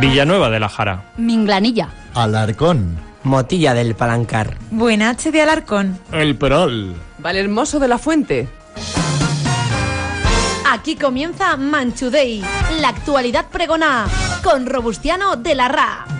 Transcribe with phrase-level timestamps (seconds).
[0.00, 1.02] Villanueva de la Jara.
[1.16, 1.88] Minglanilla.
[2.14, 2.98] Alarcón.
[3.24, 4.56] Motilla del Palancar.
[4.70, 5.98] Buenache de Alarcón.
[6.12, 6.94] El Peral.
[7.18, 8.48] Valhermoso de la Fuente.
[10.70, 12.44] Aquí comienza Manchu Day,
[12.80, 14.06] la actualidad pregona,
[14.44, 16.17] con Robustiano de la Ra.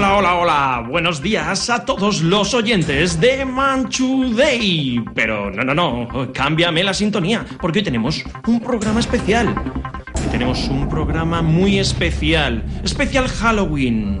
[0.00, 0.86] Hola, hola, hola.
[0.88, 5.04] Buenos días a todos los oyentes de Manchu Day.
[5.14, 6.32] Pero no, no, no.
[6.32, 9.48] Cámbiame la sintonía, porque hoy tenemos un programa especial.
[9.48, 12.64] Hoy tenemos un programa muy especial.
[12.82, 14.20] Especial Halloween.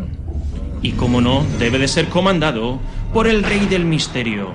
[0.82, 2.78] Y como no, debe de ser comandado
[3.14, 4.50] por el rey del misterio.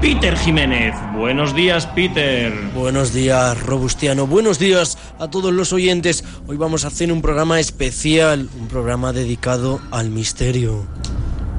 [0.00, 0.94] Peter Jiménez.
[1.14, 2.52] Buenos días, Peter.
[2.74, 4.26] Buenos días, Robustiano.
[4.26, 6.24] Buenos días a todos los oyentes.
[6.46, 10.86] Hoy vamos a hacer un programa especial, un programa dedicado al misterio.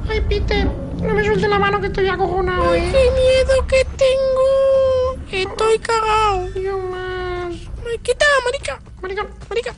[0.08, 0.70] Ay, Peter,
[1.02, 2.88] no me suelte la mano que estoy acojonado, ¿eh?
[2.92, 5.18] ¡Qué miedo que tengo!
[5.30, 6.48] Estoy cagado.
[6.54, 7.54] Yo más.
[7.86, 8.80] Ay, quita, marica.
[9.02, 9.74] Marica, marica.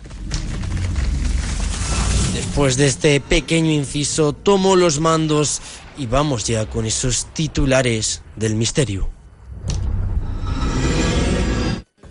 [2.34, 5.60] Después de este pequeño inciso, tomo los mandos
[6.00, 9.10] y vamos ya con esos titulares del misterio.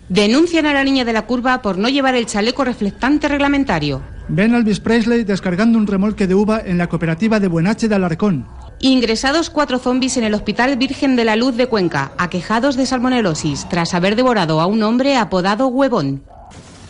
[0.08, 4.00] Denuncian a la niña de la curva por no llevar el chaleco reflectante reglamentario.
[4.28, 7.96] Ven a Elvis Presley descargando un remolque de uva en la cooperativa de Buenache de
[7.96, 8.46] Alarcón.
[8.78, 13.68] Ingresados cuatro zombies en el Hospital Virgen de la Luz de Cuenca, aquejados de salmonelosis,
[13.68, 16.22] tras haber devorado a un hombre apodado Huevón.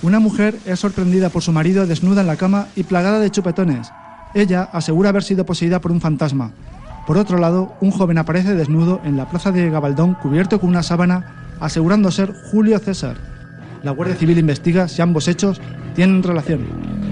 [0.02, 3.90] Una mujer es sorprendida por su marido desnuda en la cama y plagada de chupetones.
[4.34, 6.52] Ella asegura haber sido poseída por un fantasma.
[7.10, 10.84] Por otro lado, un joven aparece desnudo en la plaza de Gabaldón cubierto con una
[10.84, 13.16] sábana, asegurando ser Julio César.
[13.82, 15.60] La Guardia Civil investiga si ambos hechos
[15.96, 16.68] tienen relación.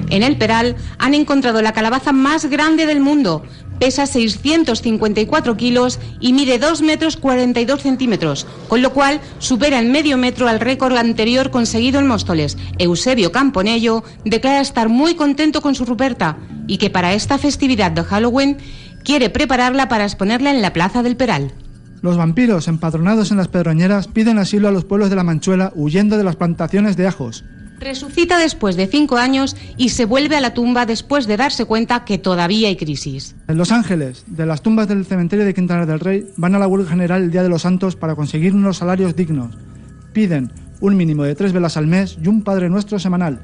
[0.09, 3.43] En el Peral han encontrado la calabaza más grande del mundo.
[3.81, 10.17] Pesa 654 kilos y mide 2 metros 42 centímetros, con lo cual supera en medio
[10.17, 12.57] metro al récord anterior conseguido en Móstoles.
[12.79, 18.05] Eusebio Camponello declara estar muy contento con su Ruperta y que para esta festividad de
[18.05, 18.59] Halloween
[19.09, 21.51] quiere prepararla para exponerla en la Plaza del Peral.
[22.03, 26.19] Los vampiros empadronados en las pedroñeras piden asilo a los pueblos de la Manchuela huyendo
[26.19, 27.43] de las plantaciones de ajos.
[27.81, 32.05] Resucita después de cinco años y se vuelve a la tumba después de darse cuenta
[32.05, 33.35] que todavía hay crisis.
[33.49, 36.67] En Los Ángeles, de las tumbas del cementerio de Quintana del Rey, van a la
[36.67, 39.55] huelga general el Día de los Santos para conseguir unos salarios dignos.
[40.13, 43.41] Piden un mínimo de tres velas al mes y un Padre Nuestro semanal.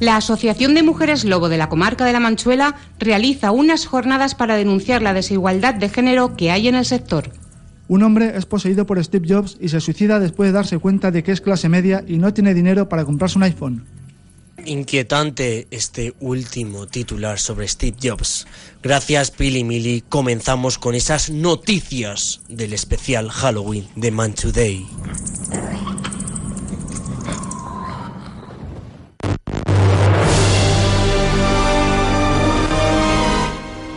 [0.00, 4.56] La Asociación de Mujeres Lobo de la Comarca de la Manchuela realiza unas jornadas para
[4.56, 7.30] denunciar la desigualdad de género que hay en el sector.
[7.86, 11.22] Un hombre es poseído por Steve Jobs y se suicida después de darse cuenta de
[11.22, 13.84] que es clase media y no tiene dinero para comprarse un iPhone.
[14.66, 18.46] Inquietante este último titular sobre Steve Jobs.
[18.82, 20.02] Gracias, Pili Mili.
[20.08, 24.86] Comenzamos con esas noticias del especial Halloween de Manchu Day.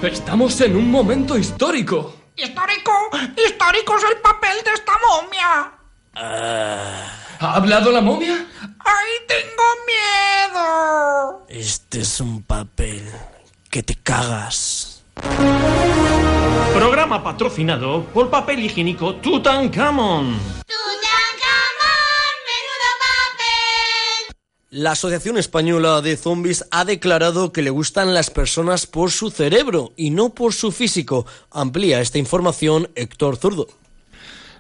[0.07, 2.13] Estamos en un momento histórico.
[2.37, 2.91] Histórico,
[3.45, 5.71] histórico es el papel de esta momia.
[7.39, 8.47] ¿Ha hablado la momia?
[8.61, 11.45] ¡Ay, tengo miedo!
[11.49, 13.03] Este es un papel
[13.69, 15.03] que te cagas.
[16.73, 20.39] Programa patrocinado por papel higiénico Tutankhamon.
[24.77, 29.91] La Asociación Española de Zombies ha declarado que le gustan las personas por su cerebro
[29.97, 31.25] y no por su físico.
[31.49, 33.69] Amplía esta información Héctor Zurdo.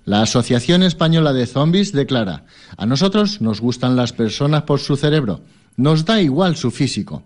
[0.05, 2.45] La Asociación Española de Zombies declara,
[2.77, 5.41] a nosotros nos gustan las personas por su cerebro,
[5.75, 7.21] nos da igual su físico.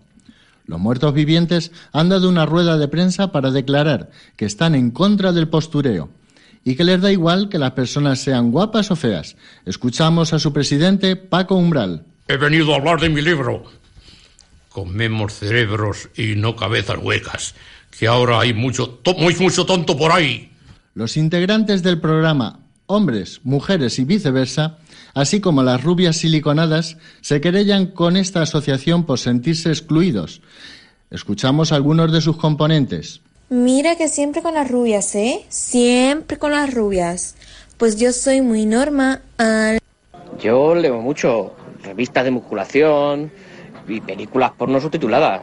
[0.66, 5.32] Los muertos vivientes han dado una rueda de prensa para declarar que están en contra
[5.32, 6.10] del postureo
[6.62, 9.36] y que les da igual que las personas sean guapas o feas.
[9.64, 12.11] Escuchamos a su presidente, Paco Umbral.
[12.28, 13.64] He venido a hablar de mi libro.
[14.68, 17.54] Comemos cerebros y no cabezas huecas,
[17.98, 20.50] que ahora hay mucho, to- muy mucho tonto por ahí.
[20.94, 24.78] Los integrantes del programa, hombres, mujeres y viceversa,
[25.14, 30.40] así como las rubias siliconadas, se querellan con esta asociación por sentirse excluidos.
[31.10, 33.20] Escuchamos a algunos de sus componentes.
[33.50, 35.44] Mira que siempre con las rubias, ¿eh?
[35.50, 37.34] Siempre con las rubias.
[37.76, 39.20] Pues yo soy muy normal.
[40.40, 43.30] Yo leo mucho revistas de musculación
[43.88, 45.42] y películas porno subtituladas,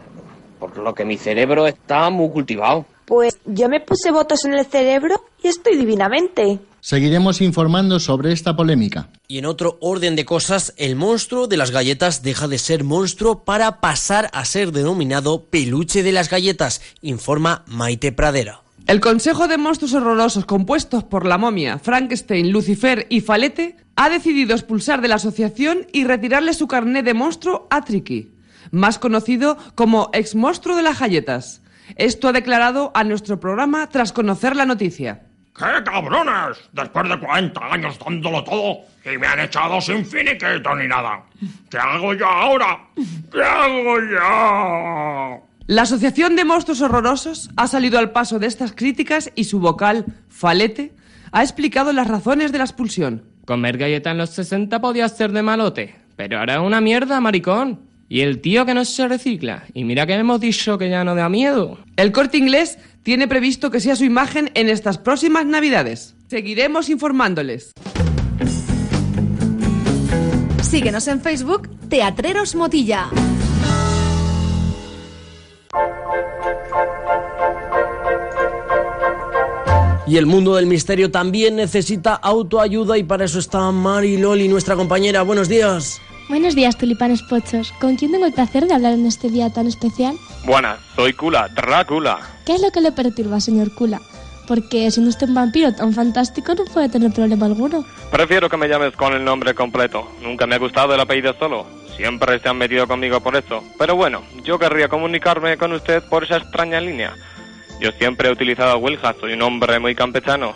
[0.59, 2.85] por lo que mi cerebro está muy cultivado.
[3.05, 6.59] Pues yo me puse votos en el cerebro y estoy divinamente.
[6.81, 9.09] Seguiremos informando sobre esta polémica.
[9.27, 13.43] Y en otro orden de cosas, el monstruo de las galletas deja de ser monstruo
[13.43, 18.61] para pasar a ser denominado peluche de las galletas, informa Maite Pradera.
[18.89, 24.55] El Consejo de Monstruos Horrorosos compuestos por la momia, Frankenstein, Lucifer y Falete ha decidido
[24.55, 28.33] expulsar de la asociación y retirarle su carné de monstruo a Tricky,
[28.71, 31.61] más conocido como ex monstruo de las galletas.
[31.97, 35.21] Esto ha declarado a nuestro programa tras conocer la noticia.
[35.55, 36.57] ¡Qué cabrones!
[36.71, 41.25] Después de 40 años dándolo todo y me han echado sin finiquito ni nada.
[41.69, 42.79] ¿Qué hago yo ahora?
[43.31, 45.48] ¿Qué hago yo?
[45.69, 50.03] La Asociación de Monstruos Horrorosos ha salido al paso de estas críticas y su vocal,
[50.27, 50.93] Falete,
[51.31, 53.21] ha explicado las razones de la expulsión.
[53.45, 57.81] Comer galleta en los 60 podía ser de malote, pero ahora es una mierda, maricón.
[58.09, 59.65] Y el tío que no se recicla.
[59.75, 61.77] Y mira que hemos dicho que ya no da miedo.
[61.97, 66.15] El corte inglés tiene previsto que sea su imagen en estas próximas navidades.
[66.29, 67.73] Seguiremos informándoles.
[70.63, 73.11] Síguenos en Facebook, Teatreros Motilla.
[80.09, 84.75] Y el mundo del misterio también necesita autoayuda y para eso está Mari Loli, nuestra
[84.75, 85.21] compañera.
[85.21, 86.01] Buenos días.
[86.29, 87.71] Buenos días, tulipanes pochos.
[87.79, 90.15] ¿Con quién tengo el placer de hablar en este día tan especial?
[90.45, 92.21] Buenas, soy Kula, Drácula.
[92.43, 94.01] ¿Qué es lo que le perturba, señor Kula?
[94.47, 97.85] Porque siendo usted un vampiro tan fantástico no puede tener problema alguno.
[98.09, 100.09] Prefiero que me llames con el nombre completo.
[100.23, 101.67] Nunca me ha gustado el apellido solo.
[101.97, 103.63] Siempre se han metido conmigo por eso.
[103.77, 107.13] Pero bueno, yo querría comunicarme con usted por esa extraña línea.
[107.79, 110.53] Yo siempre he utilizado a Wilja, soy un hombre muy campechano,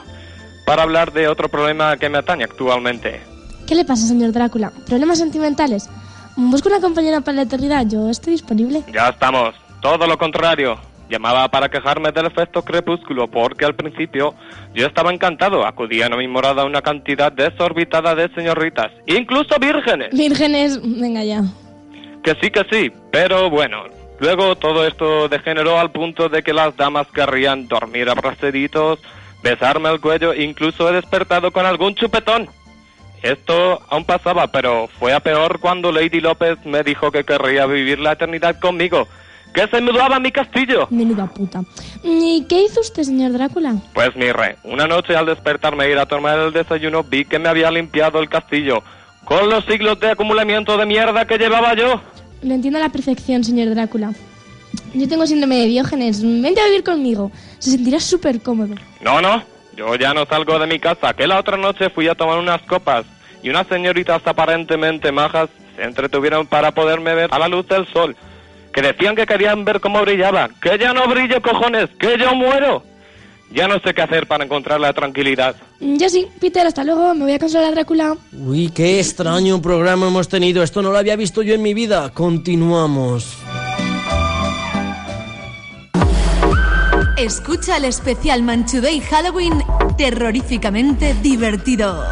[0.66, 3.22] para hablar de otro problema que me atañe actualmente.
[3.68, 4.72] ¿Qué le pasa, señor Drácula?
[4.86, 5.90] ¿Problemas sentimentales?
[6.36, 7.86] Busco una compañera para la eternidad.
[7.88, 8.84] Yo estoy disponible.
[8.92, 9.56] Ya estamos.
[9.82, 10.78] Todo lo contrario.
[11.10, 14.34] Llamaba para quejarme del efecto crepúsculo porque al principio
[14.74, 15.66] yo estaba encantado.
[15.66, 20.10] Acudían a mi morada una cantidad desorbitada de señoritas, incluso vírgenes.
[20.12, 21.44] Vírgenes, venga ya.
[22.24, 23.84] Que sí, que sí, pero bueno.
[24.24, 29.00] Luego todo esto degeneró al punto de que las damas querrían dormir abrazaditos,
[29.44, 32.48] besarme el cuello, incluso he despertado con algún chupetón.
[33.22, 38.00] Esto aún pasaba, pero fue a peor cuando Lady López me dijo que querría vivir
[38.00, 39.10] la eternidad conmigo,
[39.54, 40.88] que se mudaba a mi castillo.
[40.90, 41.62] Menuda puta.
[42.02, 43.76] ¿Y qué hizo usted, señor Drácula?
[43.94, 47.40] Pues mi rey, una noche al despertarme e ir a tomar el desayuno vi que
[47.40, 48.84] me había limpiado el castillo
[49.26, 52.02] con los siglos de acumulamiento de mierda que llevaba yo.
[52.44, 54.14] Lo entiendo a la perfección, señor Drácula.
[54.94, 56.22] Yo tengo síndrome de Diógenes.
[56.22, 57.32] Vente a vivir conmigo.
[57.60, 58.76] Se sentirá súper cómodo.
[59.02, 59.44] No, no,
[59.78, 62.62] yo ya no salgo de mi casa, que la otra noche fui a tomar unas
[62.64, 63.06] copas
[63.42, 68.16] y unas señoritas aparentemente majas se entretuvieron para poderme ver a la luz del sol,
[68.72, 72.84] que decían que querían ver cómo brillaba, que ya no brillo, cojones, que yo muero.
[73.52, 75.56] Ya no sé qué hacer para encontrar la tranquilidad.
[75.80, 77.14] Ya sí, Peter, hasta luego.
[77.14, 78.18] Me voy a consolar a Drácula.
[78.32, 80.64] Uy, qué extraño programa hemos tenido.
[80.64, 82.10] Esto no lo había visto yo en mi vida.
[82.14, 83.38] Continuamos.
[87.18, 89.64] Escucha el especial Manchu Day Halloween
[89.98, 92.04] terroríficamente divertido.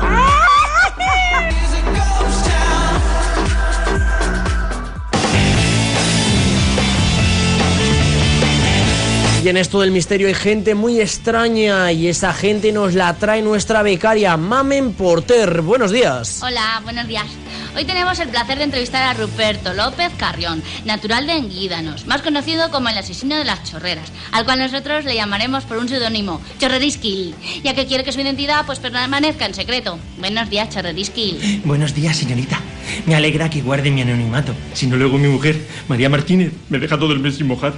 [9.44, 13.42] Y en esto del misterio hay gente muy extraña y esa gente nos la trae
[13.42, 15.62] nuestra becaria Mamen Porter.
[15.64, 16.42] Buenos días.
[16.44, 17.26] Hola, buenos días.
[17.74, 22.70] Hoy tenemos el placer de entrevistar a Ruperto López Carrión, natural de Enguídanos, más conocido
[22.70, 27.34] como el asesino de las chorreras, al cual nosotros le llamaremos por un seudónimo, Chorreriskil,
[27.64, 30.00] ya que quiere que su identidad pues permanezca en secreto.
[30.18, 31.62] Buenos días, Chorreriskil.
[31.64, 32.60] Buenos días, señorita.
[33.06, 34.54] Me alegra que guarde mi anonimato.
[34.74, 37.74] Si no, luego mi mujer, María Martínez, me deja todo el mes sin mojar.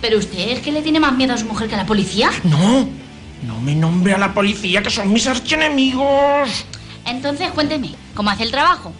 [0.00, 2.30] ¿Pero usted es que le tiene más miedo a su mujer que a la policía?
[2.44, 2.88] No,
[3.44, 6.64] no me nombre a la policía, que son mis archienemigos.
[7.04, 8.92] Entonces, cuénteme, ¿cómo hace el trabajo?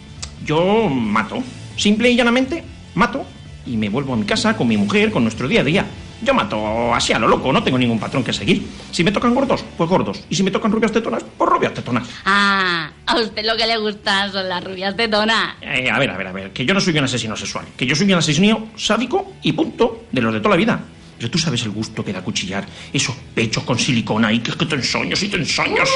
[0.44, 1.42] Yo mato.
[1.76, 3.24] Simple y llanamente, mato.
[3.66, 5.86] Y me vuelvo a mi casa con mi mujer, con nuestro día a día.
[6.22, 8.64] Yo mato así a lo loco, no tengo ningún patrón que seguir.
[8.92, 10.24] Si me tocan gordos, pues gordos.
[10.30, 12.08] Y si me tocan rubias tetonas, pues rubias tetonas.
[12.24, 15.56] Ah, a usted lo que le gustan son las rubias tetonas.
[15.60, 17.66] Eh, a ver, a ver, a ver, que yo no soy un asesino sexual.
[17.76, 20.80] Que yo soy un asesino sádico y punto, de los de toda la vida.
[21.18, 24.66] Pero tú sabes el gusto que da cuchillar esos pechos con silicona y que, que
[24.66, 25.88] te ensoños y te ensoños.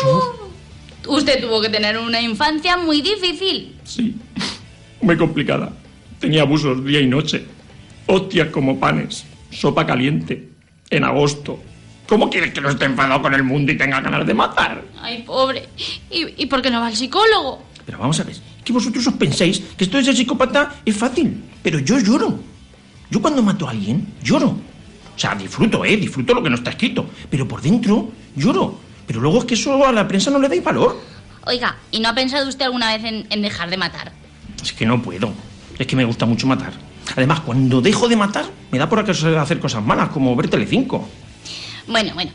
[1.06, 3.75] Usted tuvo que tener una infancia muy difícil.
[3.84, 4.14] Sí,
[5.00, 5.72] muy complicada.
[6.18, 7.44] Tenía abusos día y noche.
[8.06, 9.25] Hostias como panes.
[9.50, 10.48] Sopa caliente.
[10.90, 11.60] En agosto.
[12.08, 14.84] ¿Cómo quieres que no esté enfadado con el mundo y tenga ganas de matar?
[15.00, 15.68] Ay, pobre.
[16.10, 17.62] ¿Y, y por qué no va al psicólogo?
[17.84, 21.42] Pero vamos a ver, que vosotros os pensáis que esto de ser psicópata es fácil.
[21.62, 22.38] Pero yo lloro.
[23.10, 24.48] Yo cuando mato a alguien, lloro.
[24.48, 25.96] O sea, disfruto, ¿eh?
[25.96, 27.08] Disfruto lo que no está escrito.
[27.30, 28.78] Pero por dentro, lloro.
[29.06, 31.00] Pero luego es que eso a la prensa no le dais valor.
[31.46, 34.12] Oiga, ¿y no ha pensado usted alguna vez en, en dejar de matar?
[34.62, 35.32] Es que no puedo.
[35.78, 36.72] Es que me gusta mucho matar.
[37.14, 41.08] Además, cuando dejo de matar, me da por hacer cosas malas, como ver Telecinco.
[41.86, 42.32] Bueno, bueno,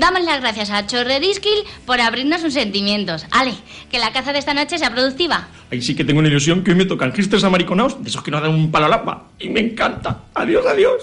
[0.00, 3.26] damos las gracias a Chorreriskil por abrirnos sus sentimientos.
[3.30, 3.52] Ale,
[3.90, 5.48] que la caza de esta noche sea productiva.
[5.70, 8.30] Ahí sí que tengo una ilusión que hoy me tocan gistres amariconados, de esos que
[8.30, 9.28] no dan un palo al agua.
[9.38, 10.20] Y me encanta.
[10.34, 11.02] Adiós, adiós.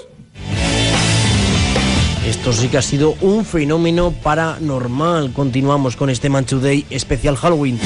[2.26, 5.34] Esto sí que ha sido un fenómeno paranormal.
[5.34, 7.80] Continuamos con este Manchu Day especial Halloween.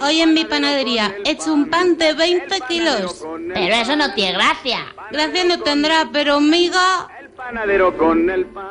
[0.00, 3.26] Hoy en mi panadería he hecho un pan de 20 kilos.
[3.52, 4.78] Pero eso no tiene gracia.
[5.10, 7.08] Gracia no tendrá, pero miga...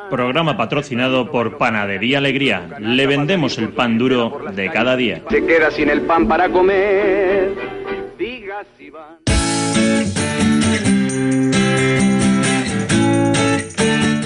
[0.09, 2.77] Programa patrocinado por Panadería Alegría.
[2.79, 5.21] Le vendemos el pan duro de cada día.
[5.29, 7.74] Se queda sin el pan para comer.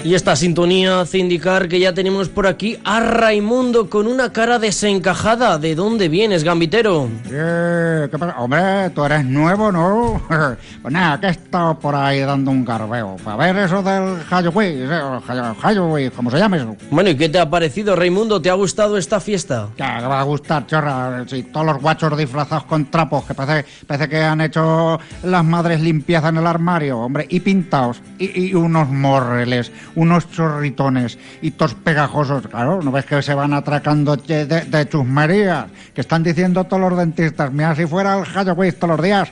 [0.10, 4.58] Y esta sintonía hace indicar que ya tenemos por aquí a Raimundo con una cara
[4.58, 5.60] desencajada.
[5.60, 7.08] ¿De dónde vienes, gambitero?
[7.32, 8.40] Eh, ¿qué pasa?
[8.40, 10.20] Hombre, tú eres nuevo, ¿no?
[10.82, 13.18] pues nada, que he estado por ahí dando un garbeo.
[13.24, 16.76] Para ver eso del Halloween, eh, Halloween, ¿cómo se llama eso?
[16.90, 18.42] Bueno, ¿y qué te ha parecido, Raimundo?
[18.42, 19.68] ¿Te ha gustado esta fiesta?
[19.78, 21.24] Que va a gustar, chorra.
[21.28, 25.82] Sí, todos los guachos disfrazados con trapos, que parece, parece que han hecho las madres
[25.82, 31.74] limpieza en el armario, hombre, y pintados, y, y unos morreles, unos chorritones y tos
[31.74, 32.48] pegajosos.
[32.48, 35.66] Claro, ¿no ves que se van atracando de, de, chusmerías?
[35.94, 39.30] Que están diciendo todos los dentistas, mira si fuera el Halloween todos los días.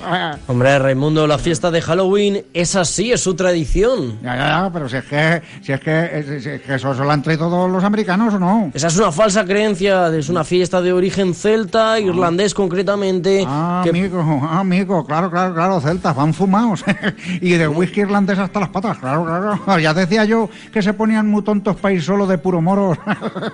[0.48, 4.20] Hombre, Raimundo, la fiesta de Halloween es así, es su tradición.
[4.22, 7.02] Ya, ya, ya, pero si es que, si es que, si es que eso se
[7.02, 8.72] lo han traído todos los americanos o no.
[8.74, 13.46] Esa es una falsa creencia, es una fiesta de origen celta, irlandés concretamente.
[13.48, 16.84] Ah, que- amigo, ah, amigo, claro, claro, claro, celtas, van fumados.
[17.42, 19.80] y de whisky irlandés hasta las patas, claro, claro.
[19.88, 22.98] Ya decía yo que se ponían muy tontos para ir solo de puro moros.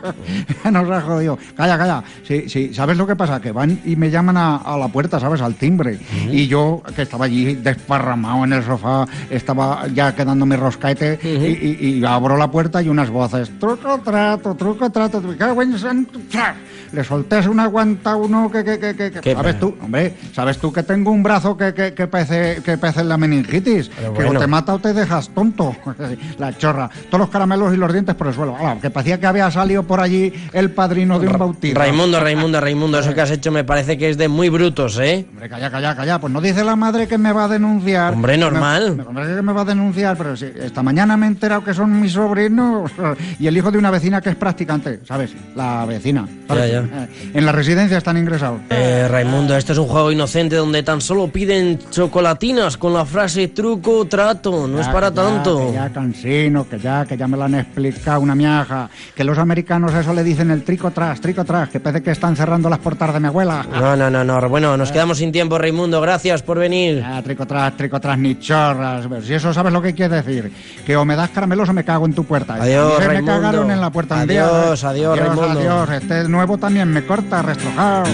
[0.71, 1.37] Nos ha jodido.
[1.55, 2.03] Calla, calla.
[2.27, 3.39] Sí, sí, ¿sabes lo que pasa?
[3.41, 5.41] Que van y me llaman a, a la puerta, ¿sabes?
[5.41, 5.99] Al timbre.
[6.31, 11.27] Y yo, que estaba allí desparramado en el sofá, estaba ya quedando mi roscaete, y,
[11.87, 13.51] y- y abro la puerta y unas voces.
[13.59, 15.21] Truco, trato, truco, trato.
[15.21, 16.07] en.
[16.91, 18.63] Le solté una guanta a uno que...
[18.63, 19.75] que, que, que- que- ¿Qué ¿Sabes tú?
[19.81, 23.89] Hombre, ¿sabes tú que tengo un brazo que, que, que parece, que parece la meningitis?
[23.89, 24.37] Que bueno.
[24.39, 25.75] o te mata o te dejas tonto.
[26.37, 26.89] la chorra.
[27.09, 28.55] Todos los caramelos y los dientes por el suelo.
[28.55, 31.77] Ala, que parecía que había salido por allí el padrino de un bautizo.
[31.79, 35.25] Raimundo, Raimundo, Raimundo, eso que has hecho me parece que es de muy brutos, ¿eh?
[35.29, 36.19] Hombre, calla, calla, calla.
[36.19, 38.13] Pues no dice la madre que me va a denunciar.
[38.13, 38.95] Hombre, normal.
[38.97, 41.73] Me, hombre, que me va a denunciar, pero sí, esta mañana me he enterado que
[41.73, 42.91] son mis sobrinos
[43.39, 45.31] y el hijo de una vecina que es practicante, ¿sabes?
[45.55, 46.27] La vecina.
[46.47, 46.71] ¿sabes?
[46.71, 48.61] Ya, Eh, En la residencia están ingresados.
[48.69, 53.47] Eh, Raimundo, este es un juego inocente donde tan solo piden chocolatinas con la frase
[53.47, 55.73] truco trato, no es Ya, para ya, tanto.
[55.73, 58.89] ya cansino, que ya, que ya me lo han explicado una miaja.
[59.15, 62.35] Que los americanos eso le dicen el trico tras, trico tras, que parece que están
[62.35, 63.65] cerrando las puertas de mi abuela.
[63.71, 64.49] No, no, no, no.
[64.49, 66.01] Bueno, nos quedamos sin tiempo, Raimundo.
[66.01, 67.03] Gracias por venir.
[67.05, 69.05] Ah, trico tras, trico tras, ni chorras.
[69.23, 70.51] Si eso sabes lo que quiere decir.
[70.85, 72.55] Que o me das caramelos o me cago en tu puerta.
[72.55, 73.31] Adiós, A mí se Raimundo.
[73.31, 74.45] me cagaron en la puerta un día.
[74.47, 75.59] Adiós, adiós, Raimundo.
[75.59, 78.05] Adiós, este nuevo también me corta, restrojado.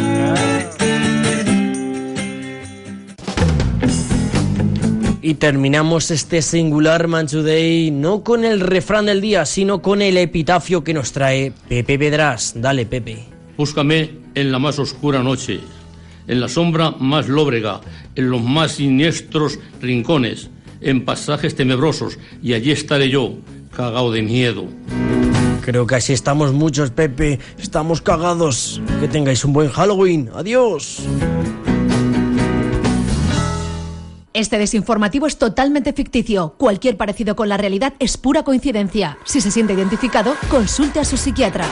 [5.29, 10.17] Y terminamos este singular Manchu Day no con el refrán del día, sino con el
[10.17, 12.53] epitafio que nos trae Pepe Pedras.
[12.55, 13.25] Dale, Pepe.
[13.55, 15.59] Búscame en la más oscura noche,
[16.25, 17.79] en la sombra más lóbrega,
[18.15, 20.49] en los más siniestros rincones,
[20.81, 23.35] en pasajes tenebrosos, y allí estaré yo,
[23.71, 24.65] cagao de miedo.
[25.61, 27.37] Creo que así estamos muchos, Pepe.
[27.59, 28.81] Estamos cagados.
[28.99, 30.31] Que tengáis un buen Halloween.
[30.33, 31.03] Adiós.
[34.33, 36.53] Este desinformativo es totalmente ficticio.
[36.57, 39.17] Cualquier parecido con la realidad es pura coincidencia.
[39.25, 41.65] Si se siente identificado, consulte a su psiquiatra.